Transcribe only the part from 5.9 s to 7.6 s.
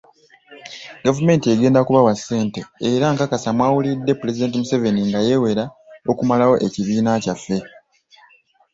okumalawo ekibiina kyaffe.